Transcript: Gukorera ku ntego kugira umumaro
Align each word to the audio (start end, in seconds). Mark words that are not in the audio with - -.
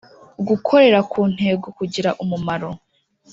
Gukorera 0.47 0.99
ku 1.11 1.19
ntego 1.33 1.67
kugira 1.77 2.09
umumaro 2.23 2.69